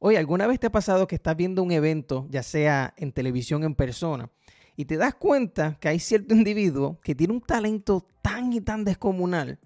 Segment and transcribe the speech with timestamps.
[0.00, 3.64] Oye, ¿alguna vez te ha pasado que estás viendo un evento, ya sea en televisión
[3.64, 4.30] en persona,
[4.76, 8.84] y te das cuenta que hay cierto individuo que tiene un talento tan y tan
[8.84, 9.58] descomunal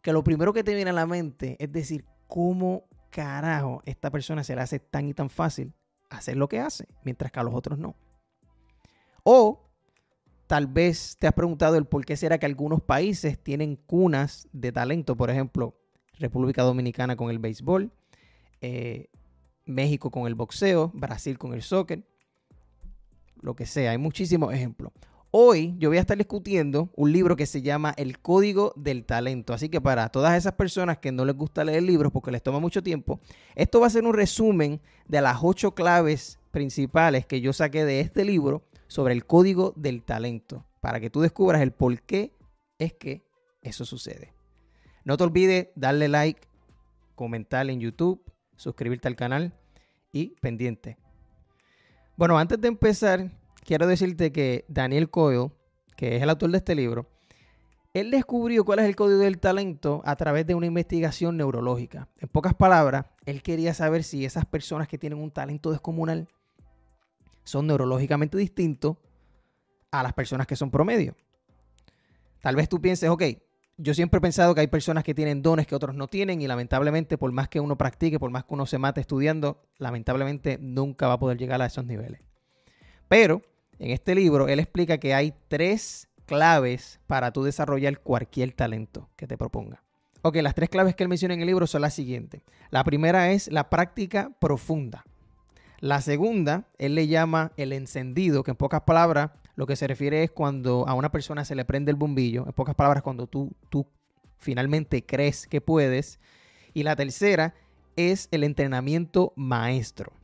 [0.00, 4.44] que lo primero que te viene a la mente es decir, ¿cómo carajo esta persona
[4.44, 5.74] se le hace tan y tan fácil
[6.08, 7.96] hacer lo que hace, mientras que a los otros no?
[9.24, 9.68] O
[10.46, 14.72] tal vez te has preguntado el por qué será que algunos países tienen cunas de
[14.72, 15.76] talento, por ejemplo,
[16.18, 17.92] República Dominicana con el béisbol,
[18.60, 19.08] eh,
[19.70, 22.04] México con el boxeo, Brasil con el soccer,
[23.40, 24.92] lo que sea, hay muchísimos ejemplos.
[25.32, 29.52] Hoy yo voy a estar discutiendo un libro que se llama El Código del Talento.
[29.52, 32.58] Así que para todas esas personas que no les gusta leer libros porque les toma
[32.58, 33.20] mucho tiempo,
[33.54, 38.00] esto va a ser un resumen de las ocho claves principales que yo saqué de
[38.00, 40.66] este libro sobre el Código del Talento.
[40.80, 42.34] Para que tú descubras el por qué
[42.80, 43.22] es que
[43.62, 44.34] eso sucede.
[45.04, 46.40] No te olvides darle like,
[47.14, 48.20] comentar en YouTube,
[48.56, 49.54] suscribirte al canal
[50.12, 50.96] y pendiente.
[52.16, 53.30] Bueno, antes de empezar,
[53.64, 55.50] quiero decirte que Daniel Coyle,
[55.96, 57.08] que es el autor de este libro,
[57.92, 62.08] él descubrió cuál es el código del talento a través de una investigación neurológica.
[62.18, 66.28] En pocas palabras, él quería saber si esas personas que tienen un talento descomunal
[67.42, 68.96] son neurológicamente distintos
[69.90, 71.16] a las personas que son promedio.
[72.40, 73.22] Tal vez tú pienses, ok,
[73.82, 76.46] yo siempre he pensado que hay personas que tienen dones que otros no tienen y
[76.46, 81.08] lamentablemente por más que uno practique, por más que uno se mate estudiando, lamentablemente nunca
[81.08, 82.20] va a poder llegar a esos niveles.
[83.08, 83.42] Pero
[83.78, 89.26] en este libro él explica que hay tres claves para tú desarrollar cualquier talento que
[89.26, 89.82] te proponga.
[90.22, 92.42] Ok, las tres claves que él menciona en el libro son las siguientes.
[92.68, 95.04] La primera es la práctica profunda.
[95.80, 99.30] La segunda, él le llama el encendido, que en pocas palabras
[99.60, 102.46] lo que se refiere es cuando a una persona se le prende el bombillo.
[102.46, 103.86] En pocas palabras, cuando tú, tú
[104.38, 106.18] finalmente crees que puedes.
[106.72, 107.52] Y la tercera
[107.94, 110.14] es el entrenamiento maestro.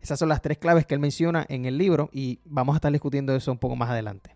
[0.00, 2.90] Esas son las tres claves que él menciona en el libro y vamos a estar
[2.90, 4.34] discutiendo eso un poco más adelante.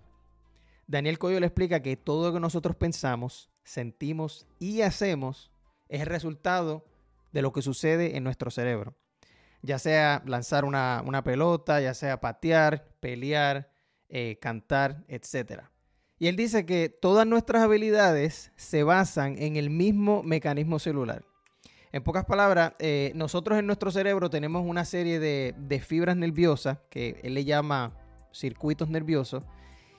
[0.86, 5.50] Daniel Coyo le explica que todo lo que nosotros pensamos, sentimos y hacemos
[5.88, 6.84] es el resultado
[7.32, 8.94] de lo que sucede en nuestro cerebro.
[9.62, 13.74] Ya sea lanzar una, pelota, ya sea patear, pelear,
[14.08, 15.62] eh, cantar, etc.
[16.18, 21.24] Y él dice que todas nuestras habilidades se basan en el mismo mecanismo celular.
[21.92, 27.20] En pocas palabras, eh, nosotros en nuestro cerebro tenemos una serie de, fibras nerviosas que
[27.22, 27.96] él le llama
[28.32, 29.44] circuitos nerviosos.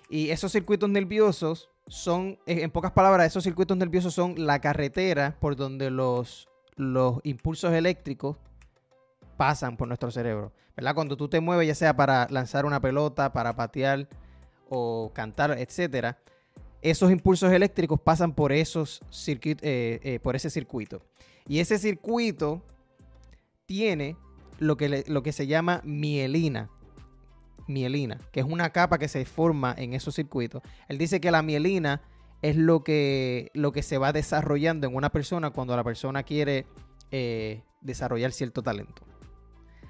[0.09, 5.37] Y esos circuitos nerviosos son, eh, en pocas palabras, esos circuitos nerviosos son la carretera
[5.39, 8.37] por donde los, los impulsos eléctricos
[9.37, 10.51] pasan por nuestro cerebro.
[10.75, 10.95] ¿Verdad?
[10.95, 14.07] Cuando tú te mueves, ya sea para lanzar una pelota, para patear
[14.69, 16.17] o cantar, etcétera,
[16.81, 21.01] esos impulsos eléctricos pasan por esos eh, por ese circuito.
[21.47, 22.61] Y ese circuito
[23.65, 24.17] tiene
[24.59, 26.69] lo que, lo que se llama mielina.
[27.67, 30.61] Mielina, que es una capa que se forma en esos circuitos.
[30.87, 32.01] Él dice que la mielina
[32.41, 36.65] es lo que, lo que se va desarrollando en una persona cuando la persona quiere
[37.11, 39.06] eh, desarrollar cierto talento.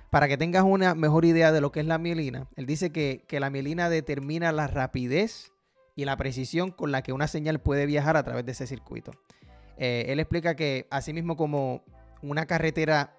[0.09, 3.25] Para que tengas una mejor idea de lo que es la mielina, él dice que,
[3.27, 5.51] que la mielina determina la rapidez
[5.95, 9.11] y la precisión con la que una señal puede viajar a través de ese circuito.
[9.77, 11.83] Eh, él explica que asimismo como
[12.21, 13.13] una carretera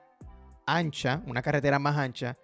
[0.67, 2.39] ancha, una carretera más ancha,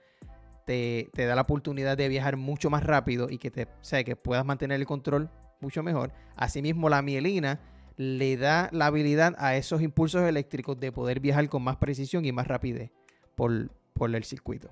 [0.66, 4.44] te, da la oportunidad de viajar mucho más rápido y que te, o que puedas
[4.44, 6.12] mantener el control mucho mejor.
[6.37, 7.60] Asimismo, la mielina
[7.97, 12.33] le da la habilidad a esos impulsos eléctricos de poder viajar con más precisión y
[12.33, 12.91] más rapidez
[13.37, 13.71] por,
[14.03, 14.69] el circuito.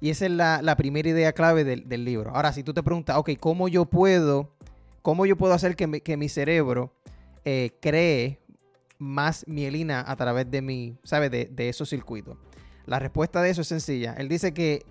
[0.00, 2.30] Y esa es la, primera idea clave del, libro.
[2.34, 4.54] Ahora, si tú te preguntas, ok, ¿cómo yo puedo,
[5.02, 6.92] cómo yo puedo hacer que mi, cerebro
[7.44, 8.40] eh, cree
[8.98, 11.30] más mielina a través de mi, ¿sabes?
[11.30, 12.36] De, esos circuitos.
[12.86, 14.14] La respuesta de eso es sencilla.
[14.18, 14.84] Él dice que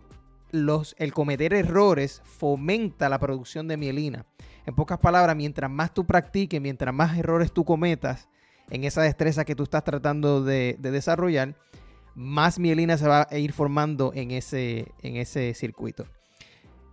[0.51, 4.25] los, el cometer errores fomenta la producción de mielina.
[4.65, 8.29] En pocas palabras, mientras más tú practiques, mientras más errores tú cometas
[8.69, 11.55] en esa destreza que tú estás tratando de, desarrollar,
[12.15, 16.05] más mielina se va a ir formando en ese, en ese circuito.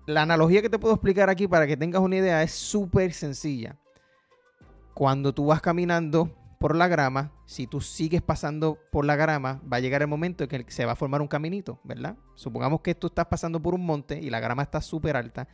[0.06, 3.76] La analogía que te puedo explicar aquí para que tengas una idea es súper sencilla.
[4.94, 9.78] Cuando tú vas caminando por la grama, si tú sigues pasando por la grama, va
[9.78, 12.16] a llegar el momento en que se va a formar un caminito, ¿verdad?
[12.34, 15.48] Supongamos que tú estás pasando por un monte y la grama está súper alta.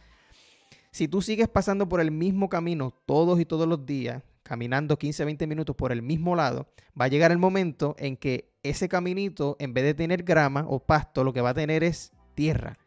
[0.90, 5.24] Si tú sigues pasando por el mismo camino todos y todos los días, caminando 15,
[5.24, 6.66] 20 minutos por el mismo lado,
[6.98, 10.78] va a llegar el momento en que ese caminito, en vez de tener grama o
[10.80, 12.78] pasto, lo que va a tener es tierra.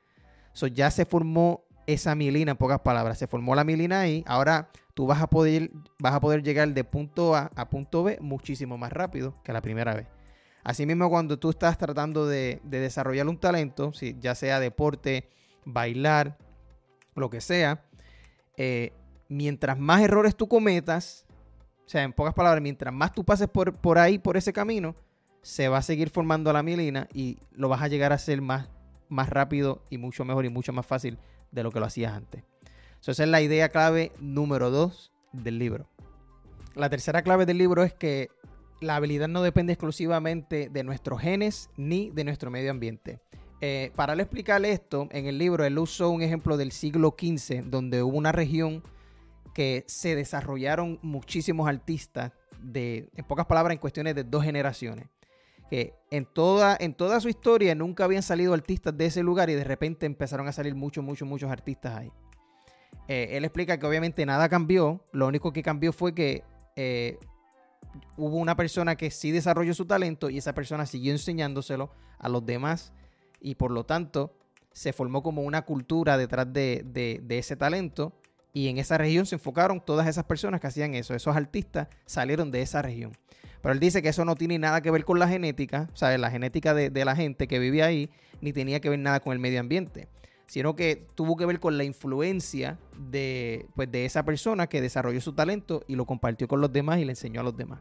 [0.53, 3.17] Eso ya se formó esa mielina, en pocas palabras.
[3.17, 4.23] Se formó la mielina ahí.
[4.27, 8.17] Ahora tú vas a poder, vas a poder llegar de punto A a punto B
[8.21, 10.07] muchísimo más rápido que la primera vez.
[10.63, 15.29] Asimismo, cuando tú estás tratando de, desarrollar un talento, si, ya sea deporte,
[15.65, 16.37] bailar,
[17.15, 17.83] lo que sea,
[18.57, 18.93] eh,
[19.29, 21.25] mientras más errores tú cometas,
[21.85, 24.95] o sea, en pocas palabras, mientras más tú pases por, por ahí, por ese camino,
[25.41, 28.69] se va a seguir formando la mielina y lo vas a llegar a hacer más,
[29.07, 31.17] más rápido y mucho mejor y mucho más fácil
[31.51, 32.43] de lo que lo hacías antes.
[33.05, 35.87] esa es la idea clave número dos del libro.
[36.75, 38.29] La tercera clave del libro es que
[38.81, 43.19] la habilidad no depende exclusivamente de nuestros genes ni de nuestro medio ambiente.
[43.61, 48.03] Eh, para explicarle esto, en el libro él usó un ejemplo del siglo XV, donde
[48.03, 48.83] hubo una región
[49.53, 52.31] que se desarrollaron muchísimos artistas,
[52.61, 55.09] de, en pocas palabras, en cuestiones de dos generaciones.
[55.69, 59.53] Que en toda, en toda su historia nunca habían salido artistas de ese lugar y
[59.53, 62.11] de repente empezaron a salir muchos, muchos, muchos artistas ahí.
[63.07, 66.43] Eh, él explica que obviamente nada cambió, lo único que cambió fue que
[66.75, 67.17] eh,
[68.17, 72.45] hubo una persona que sí desarrolló su talento y esa persona siguió enseñándoselo a los
[72.45, 72.93] demás
[73.41, 74.35] y por lo tanto
[74.73, 78.13] se formó como una cultura detrás de, ese talento
[78.53, 82.51] y en esa región se enfocaron todas esas personas que hacían eso, esos artistas salieron
[82.51, 83.11] de esa región.
[83.61, 86.31] Pero él dice que eso no tiene nada que ver con la genética, o la
[86.31, 88.09] genética de, de la gente que vivía ahí,
[88.41, 90.07] ni tenía que ver nada con el medio ambiente
[90.49, 95.21] sino que tuvo que ver con la influencia de, pues, de esa persona que desarrolló
[95.21, 97.79] su talento y lo compartió con los demás y le enseñó a los demás.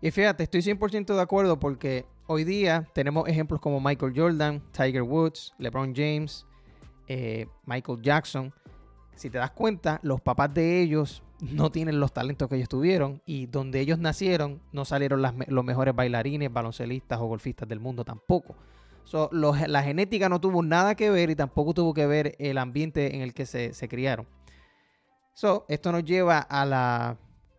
[0.00, 5.02] Y fíjate, estoy 100% de acuerdo porque hoy día tenemos ejemplos como Michael Jordan, Tiger
[5.02, 6.46] Woods, LeBron James,
[7.08, 8.54] eh, Michael Jackson.
[9.16, 13.22] Si te das cuenta, los papás de ellos no tienen los talentos que ellos tuvieron
[13.26, 18.56] y donde ellos nacieron no salieron los mejores bailarines, baloncelistas o golfistas del mundo tampoco
[19.30, 23.22] la genética no tuvo nada que ver y tampoco tuvo que ver el ambiente en
[23.22, 24.26] el que se, criaron.
[25.68, 27.18] esto nos lleva a la,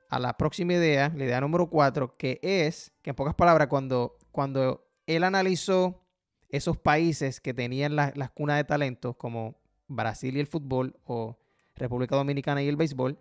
[0.09, 4.17] a la próxima idea, la idea número cuatro, que es que en pocas palabras, cuando,
[4.31, 6.01] cuando él analizó
[6.49, 9.55] esos países que tenían las cunas de talentos, como
[9.87, 11.37] Brasil y el fútbol, o
[11.75, 13.17] República Dominicana y el béisbol,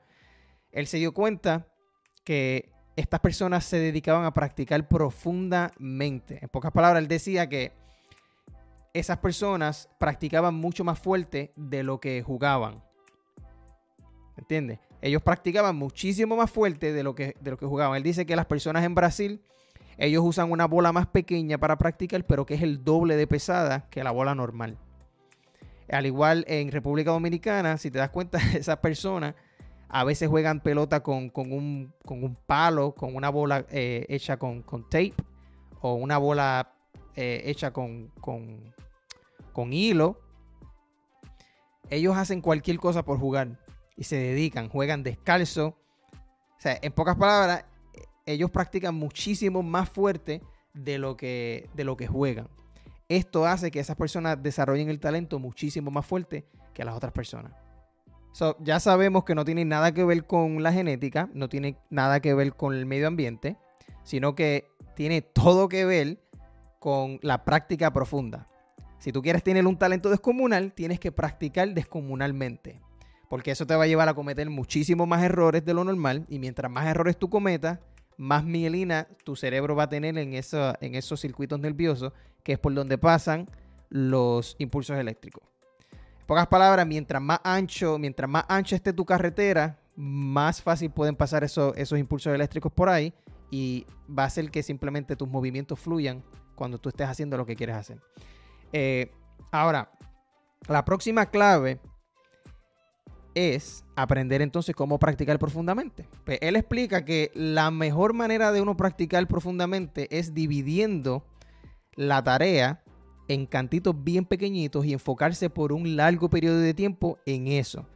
[0.72, 1.66] él se dio cuenta
[2.24, 6.38] que estas personas se dedicaban a practicar profundamente.
[6.42, 7.72] En pocas palabras, él decía que
[8.92, 12.82] esas personas practicaban mucho más fuerte de lo que jugaban.
[14.36, 14.78] ¿Entiendes?
[15.00, 17.96] Ellos practicaban muchísimo más fuerte de lo, que, de lo que jugaban.
[17.96, 19.42] Él dice que las personas en Brasil,
[19.98, 23.88] ellos usan una bola más pequeña para practicar, pero que es el doble de pesada
[23.90, 24.78] que la bola normal.
[25.90, 29.34] Al igual en República Dominicana, si te das cuenta, esas personas
[29.88, 35.14] a veces juegan pelota con, un, palo, con una bola eh, hecha con, tape,
[35.80, 36.72] o una bola
[37.14, 38.10] eh, hecha con,
[39.52, 40.20] con hilo.
[41.90, 43.58] Ellos hacen cualquier cosa por jugar
[43.96, 45.78] y se dedican, juegan descalzo.
[46.58, 47.64] O sea, en pocas palabras,
[48.26, 50.42] ellos practican muchísimo más fuerte
[50.72, 52.48] de lo que, de lo que juegan.
[53.14, 57.52] Esto hace que esas personas desarrollen el talento muchísimo más fuerte que las otras personas.
[58.58, 62.34] ya sabemos que no tiene nada que ver con la genética, no tiene nada que
[62.34, 63.56] ver con el medio ambiente,
[64.02, 64.66] sino que
[64.96, 66.18] tiene todo que ver
[66.80, 68.48] con la práctica profunda.
[68.98, 72.80] Si tú quieres tener un talento descomunal, tienes que practicar descomunalmente.
[73.30, 76.26] Porque eso te va a llevar a cometer muchísimos más errores de lo normal.
[76.28, 77.78] Y mientras más errores tú cometas,
[78.16, 82.12] más mielina tu cerebro va a tener en, en esos circuitos nerviosos,
[82.42, 83.48] que es por donde pasan
[83.88, 85.42] los impulsos eléctricos.
[85.92, 91.16] En pocas palabras, mientras más ancho, mientras más ancha esté tu carretera, más fácil pueden
[91.16, 93.12] pasar esos, esos impulsos eléctricos por ahí
[93.50, 96.24] y va a hacer que simplemente tus movimientos fluyan
[96.54, 98.00] cuando tú estés haciendo lo que quieres hacer.
[98.72, 99.12] Eh,
[99.52, 99.90] ahora,
[100.68, 101.78] la próxima clave
[103.34, 106.08] es aprender entonces cómo practicar profundamente.
[106.24, 111.24] Pues él explica que la mejor manera de uno practicar profundamente es dividiendo
[111.96, 112.82] la tarea
[113.28, 117.86] en cantitos bien pequeñitos y enfocarse por un largo periodo de tiempo en eso.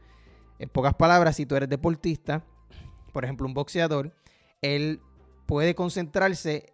[0.58, 2.44] En pocas palabras, si tú eres deportista,
[3.12, 4.14] por ejemplo un boxeador,
[4.62, 5.00] él
[5.46, 6.72] puede concentrarse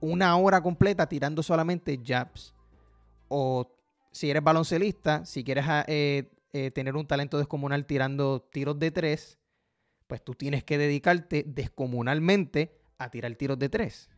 [0.00, 2.54] una hora completa tirando solamente jabs
[3.28, 3.70] o
[4.12, 8.90] si eres baloncelista, si quieres ah, eh, eh, tener un talento descomunal tirando tiros de
[8.90, 9.38] tres,
[10.06, 14.08] pues tú tienes que dedicarte descomunalmente a tirar tiros de tres.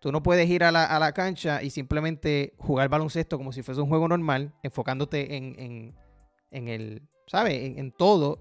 [0.00, 3.88] Tú no puedes ir a la, cancha y simplemente jugar baloncesto como si fuese un
[3.88, 5.94] juego normal, enfocándote en,
[6.50, 7.62] el, ¿sabes?
[7.62, 8.40] En, en, todo,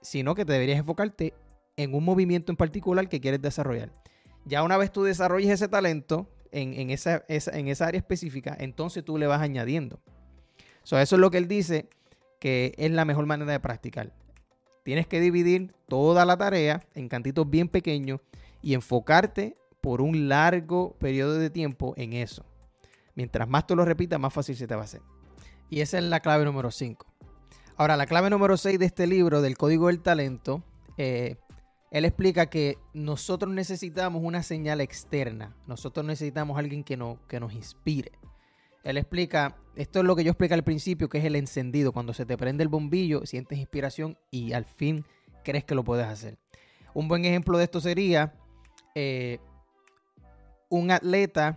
[0.00, 1.34] sino que te deberías enfocarte
[1.76, 3.92] en un movimiento en particular que quieres desarrollar.
[4.46, 9.18] Ya una vez tú desarrolles ese talento, en, esa, en esa área específica, entonces tú
[9.18, 10.00] le vas añadiendo.
[10.84, 11.88] Eso es lo que él dice
[12.38, 14.12] que es la mejor manera de practicar.
[14.82, 18.20] Tienes que dividir toda la tarea en cantitos bien pequeños
[18.62, 22.44] y enfocarte por un largo periodo de tiempo en eso.
[23.14, 25.02] Mientras más tú lo repitas, más fácil se te va a hacer.
[25.68, 27.06] Y esa es la clave número 5.
[27.76, 30.62] Ahora, la clave número 6 de este libro, del Código del Talento,
[30.98, 31.36] eh,
[31.90, 35.56] él explica que nosotros necesitamos una señal externa.
[35.66, 38.12] Nosotros necesitamos alguien que, que nos inspire.
[38.82, 41.92] Él explica, esto es lo que yo expliqué al principio, que es el encendido.
[41.92, 45.04] Cuando se te prende el bombillo, sientes inspiración y al fin
[45.44, 46.38] crees que lo puedes hacer.
[46.94, 48.32] Un buen ejemplo de esto sería
[48.94, 49.38] eh,
[50.68, 51.56] un atleta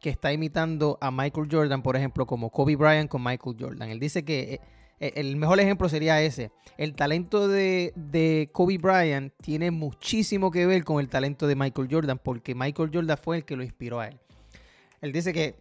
[0.00, 3.90] que está imitando a Michael Jordan, por ejemplo, como Kobe Bryant con Michael Jordan.
[3.90, 4.60] Él dice que eh,
[5.00, 6.50] eh, el mejor ejemplo sería ese.
[6.78, 11.88] El talento de, de, Kobe Bryant tiene muchísimo que ver con el talento de Michael
[11.90, 14.18] Jordan, porque Michael Jordan fue el que lo inspiró a él.
[15.02, 15.56] Él dice que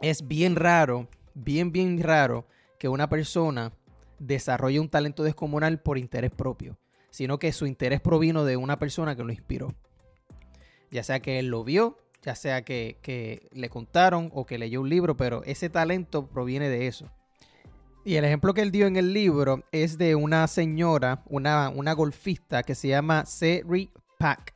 [0.00, 2.46] es bien raro, bien, bien raro
[2.78, 3.72] que una persona
[4.18, 6.78] desarrolle un talento descomunal por interés propio,
[7.10, 9.74] sino que su interés provino de una persona que lo inspiró.
[10.90, 14.88] Ya sea que él lo vio, ya sea que, le contaron o que leyó un
[14.88, 17.10] libro, pero ese talento proviene de eso.
[18.04, 21.92] Y el ejemplo que él dio en el libro es de una señora, una, una
[21.92, 24.54] golfista que se llama Seri Pack.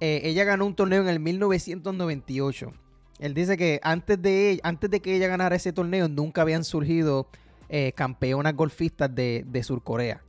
[0.00, 2.72] Eh, ella ganó un torneo en el 1998.
[3.22, 7.28] Él dice que antes de, antes de que ella ganara ese torneo nunca habían surgido
[7.68, 10.24] eh, campeonas golfistas de, de Surcorea.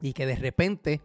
[0.00, 1.02] Y que de repente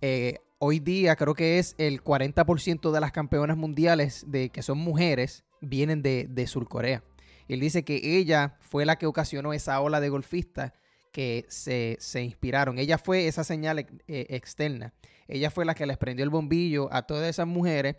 [0.00, 4.78] eh, hoy día creo que es el 40% de las campeonas mundiales de que son
[4.78, 7.04] mujeres vienen de, de Surcorea.
[7.46, 10.72] Él dice que ella fue la que ocasionó esa ola de golfistas
[11.12, 12.78] que se, inspiraron.
[12.78, 13.86] Ella fue esa señal eh,
[14.30, 14.94] externa.
[15.28, 17.96] Ella fue la que les prendió el bombillo a todas esas mujeres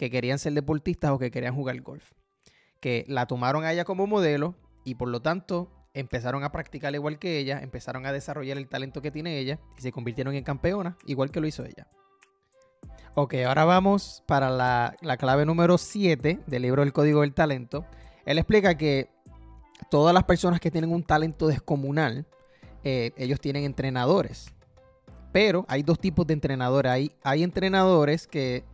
[0.00, 2.12] que querían ser deportistas o que querían jugar golf.
[2.80, 7.18] Que la tomaron a ella como modelo y por lo tanto empezaron a practicar igual
[7.18, 10.94] que ella, empezaron a desarrollar el talento que tiene ella y se convirtieron en campeonas,
[11.04, 11.86] igual que lo hizo ella.
[13.14, 17.84] Ok, ahora vamos para la, clave número 7 del libro El Código del Talento.
[18.24, 19.10] Él explica que
[19.90, 22.26] todas las personas que tienen un talento descomunal,
[22.84, 24.54] eh, ellos tienen entrenadores.
[25.30, 26.90] Pero hay dos tipos de entrenadores.
[26.90, 28.64] Hay, hay entrenadores que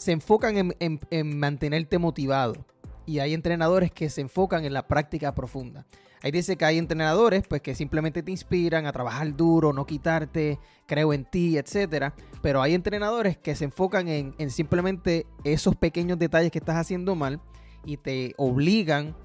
[0.00, 2.64] se enfocan en mantenerte motivado
[3.06, 5.86] y hay entrenadores que se enfocan en la práctica profunda.
[6.22, 10.58] Ahí dice que hay entrenadores pues que simplemente te inspiran a trabajar duro, no quitarte,
[10.86, 12.14] creo en ti, etcétera.
[12.42, 17.14] Pero hay entrenadores que se enfocan en, en simplemente esos pequeños detalles que estás haciendo
[17.14, 17.40] mal
[17.84, 19.16] y te obligan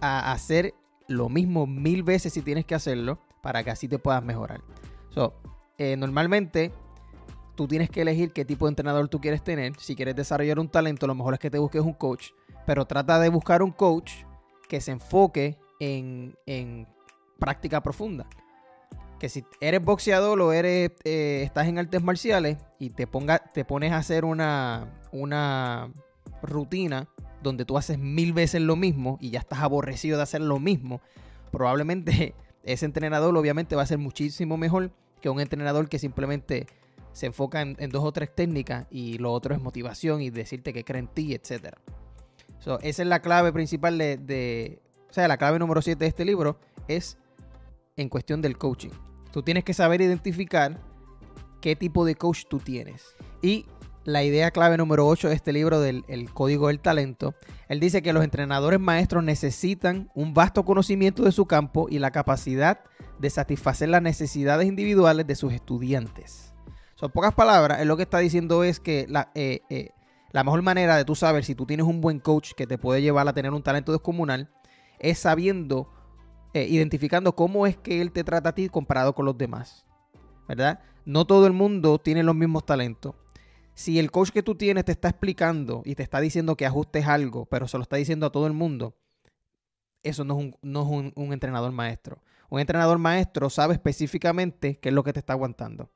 [0.00, 0.74] a hacer
[1.08, 4.62] lo mismo mil veces si tienes que hacerlo para que así te puedas mejorar.
[5.10, 5.34] So,
[5.78, 6.72] eh, normalmente
[7.56, 9.72] tú tienes que elegir qué tipo de entrenador tú quieres tener.
[9.78, 12.30] Si quieres desarrollar un talento, lo mejor es que te busques un coach
[12.66, 14.12] pero trata de buscar un coach
[14.68, 16.86] que se enfoque en,
[17.38, 18.26] práctica profunda.
[19.18, 23.64] Que si eres boxeador o eres, eh, estás en artes marciales y te, ponga, te
[23.64, 25.90] pones a hacer una, una
[26.42, 27.08] rutina
[27.42, 31.00] donde tú haces mil veces lo mismo y ya estás aborrecido de hacer lo mismo,
[31.52, 32.34] probablemente
[32.64, 36.66] ese entrenador obviamente va a ser muchísimo mejor que un entrenador que simplemente
[37.16, 40.84] se enfoca en, dos o tres técnicas y lo otro es motivación y decirte que
[40.84, 41.78] cree en ti, etcétera
[42.82, 46.58] esa es la clave principal de, O sea, la clave número 7 de este libro
[46.88, 47.16] es
[47.96, 48.90] en cuestión del coaching.
[49.32, 50.80] Tú tienes que saber identificar
[51.60, 53.14] qué tipo de coach tú tienes.
[53.40, 53.66] Y
[54.04, 57.34] la idea clave número 8 de este libro del Código del Talento,
[57.68, 62.10] él dice que los entrenadores maestros necesitan un vasto conocimiento de su campo y la
[62.10, 62.80] capacidad
[63.18, 66.55] de satisfacer las necesidades individuales de sus estudiantes.
[66.96, 69.90] Son pocas palabras, él lo que está diciendo es que la, eh, eh,
[70.32, 73.02] la mejor manera de tú saber si tú tienes un buen coach que te puede
[73.02, 74.50] llevar a tener un talento descomunal
[74.98, 75.92] es sabiendo,
[76.54, 79.84] eh, identificando cómo es que él te trata a ti comparado con los demás.
[80.48, 80.80] ¿Verdad?
[81.04, 83.14] No todo el mundo tiene los mismos talentos.
[83.74, 87.06] Si el coach que tú tienes te está explicando y te está diciendo que ajustes
[87.06, 88.96] algo, pero se lo está diciendo a todo el mundo,
[90.02, 92.22] eso no es un, un entrenador maestro.
[92.48, 95.90] Un entrenador maestro sabe específicamente qué es lo que te está aguantando.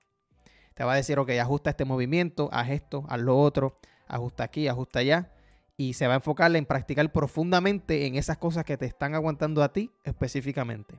[0.81, 4.67] Te va a decir, ok, ajusta este movimiento, haz esto, haz lo otro, ajusta aquí,
[4.67, 5.31] ajusta allá.
[5.77, 9.63] Y se va a enfocar en practicar profundamente en esas cosas que te están aguantando
[9.63, 10.99] a ti específicamente.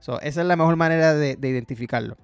[0.00, 2.16] esa es la mejor manera de, identificarlo.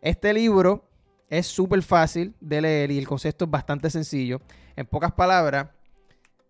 [0.00, 0.88] Este libro
[1.28, 4.42] es súper fácil de leer y el concepto es bastante sencillo.
[4.76, 5.70] En pocas palabras,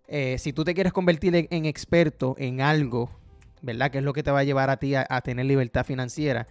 [0.07, 3.09] eh, si tú te quieres convertir en, experto en algo,
[3.63, 3.91] ¿verdad?
[3.91, 6.47] Que es lo que te va a llevar a ti a, tener libertad financiera.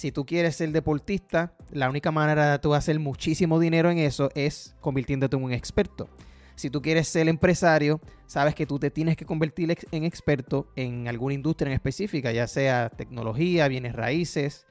[0.00, 4.30] Si tú quieres ser deportista, la única manera de tú hacer muchísimo dinero en eso
[4.34, 6.08] es convirtiéndote en un experto.
[6.54, 11.06] Si tú quieres ser empresario, sabes que tú te tienes que convertir en experto en
[11.06, 14.66] alguna industria en específica, ya sea tecnología, bienes raíces,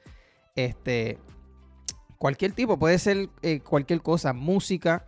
[0.56, 1.16] este,
[2.18, 5.06] cualquier tipo, puede ser eh, cualquier cosa, música.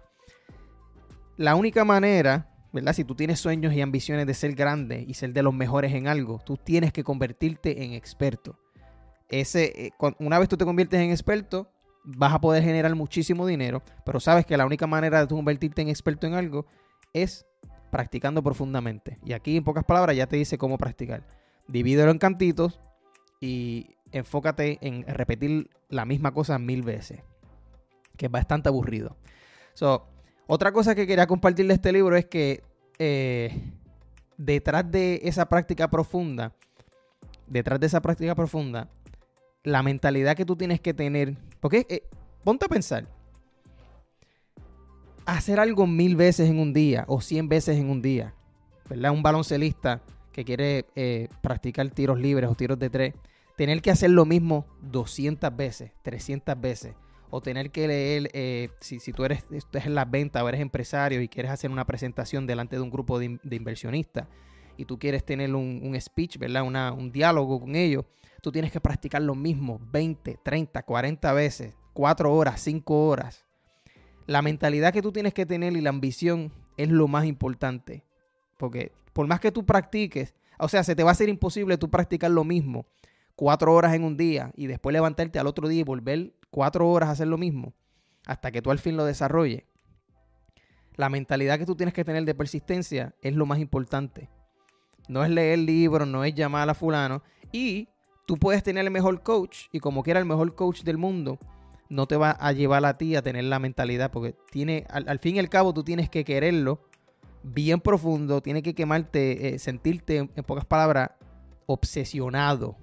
[1.36, 2.92] la única manera, ¿verdad?
[2.92, 6.06] Si tú tienes sueños y ambiciones de ser grande y ser de los mejores en
[6.06, 8.61] algo, tú tienes que convertirte en experto.
[9.32, 11.72] Ese, eh, una vez tú te conviertes en experto,
[12.04, 15.82] vas a poder generar muchísimo dinero, pero sabes que la única manera de tú convertirte
[15.82, 16.66] en experto en algo
[17.14, 17.46] es
[17.90, 19.18] practicando profundamente.
[19.24, 21.26] Y aquí, en pocas palabras, ya te dice cómo practicar.
[21.66, 22.80] Divídelo en cantitos
[23.40, 27.20] y enfócate en repetir la misma cosa mil veces,
[28.16, 29.16] que es bastante aburrido.
[30.46, 32.62] Otra cosa que quería compartir de este libro es que
[32.98, 33.72] eh,
[34.36, 36.52] detrás de esa práctica profunda,
[37.46, 38.90] detrás de esa práctica profunda,
[39.64, 42.02] la mentalidad que tú tienes que tener, porque eh,
[42.44, 43.06] ponte a pensar,
[45.26, 48.34] hacer algo mil veces en un día o cien veces en un día,
[48.88, 49.12] ¿verdad?
[49.12, 50.02] Un baloncelista
[50.32, 53.14] que quiere eh, practicar tiros libres o tiros de tres,
[53.56, 56.94] tener que hacer lo mismo 200 veces, 300 veces,
[57.30, 61.22] o tener que leer, eh, si, tú eres estás en las ventas o eres empresario
[61.22, 64.26] y quieres hacer una presentación delante de un grupo de, inversionistas
[64.76, 66.62] y tú quieres tener un, speech, ¿verdad?
[66.62, 68.04] un diálogo con ellos,
[68.40, 73.44] tú tienes que practicar lo mismo 20, 30, 40 veces, 4 horas, 5 horas.
[74.26, 78.04] La mentalidad que tú tienes que tener y la ambición es lo más importante.
[78.56, 81.90] Porque por más que tú practiques, o sea, se te va a hacer imposible tú
[81.90, 82.86] practicar lo mismo
[83.34, 87.08] cuatro horas en un día y después levantarte al otro día y volver cuatro horas
[87.08, 87.72] a hacer lo mismo
[88.26, 89.64] hasta que tú al fin lo desarrolles.
[90.94, 94.28] La mentalidad que tú tienes que tener de persistencia es lo más importante.
[95.08, 97.22] No es leer libros, no es llamar a fulano.
[97.50, 97.88] Y
[98.26, 101.38] tú puedes tener el mejor coach y como quiera el mejor coach del mundo,
[101.88, 105.36] no te va a llevar a ti a tener la mentalidad, porque tiene, al, fin
[105.36, 106.80] y al cabo tú tienes que quererlo
[107.42, 111.10] bien profundo, tienes que quemarte, eh, sentirte, en pocas palabras,
[111.66, 112.76] obsesionado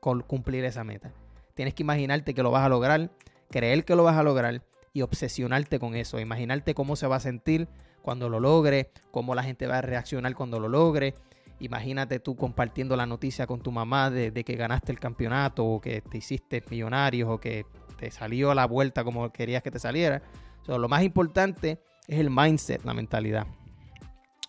[0.00, 1.12] con cumplir esa meta.
[1.54, 3.10] Tienes que imaginarte que lo vas a lograr,
[3.50, 7.20] creer que lo vas a lograr y obsesionarte con eso, imaginarte cómo se va a
[7.20, 7.68] sentir
[8.02, 11.14] cuando lo logre, cómo la gente va a reaccionar cuando lo logre.
[11.60, 16.00] Imagínate tú compartiendo la noticia con tu mamá de, que ganaste el campeonato o que
[16.00, 17.66] te hiciste millonario o que
[17.98, 20.22] te salió a la vuelta como querías que te saliera.
[20.66, 23.46] lo más importante es el mindset, la mentalidad.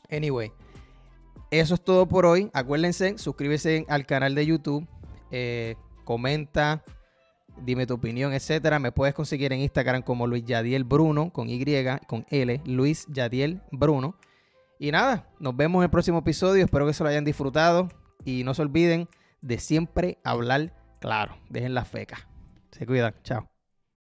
[0.09, 0.51] Anyway,
[1.51, 2.49] eso es todo por hoy.
[2.53, 4.87] Acuérdense, suscríbete al canal de YouTube,
[5.31, 6.83] eh, comenta,
[7.61, 8.79] dime tu opinión, etcétera.
[8.79, 11.63] Me puedes conseguir en Instagram como Luis Yadiel Bruno, con Y,
[12.07, 14.15] con L, Luis Yadiel Bruno.
[14.81, 16.65] Y nada, nos vemos en el próximo episodio.
[16.65, 17.87] Espero que se lo hayan disfrutado.
[18.25, 19.07] Y no se olviden
[19.41, 21.37] de siempre hablar claro.
[21.49, 22.27] Dejen la feca.
[22.71, 23.13] Se cuidan.
[23.21, 23.50] Chao.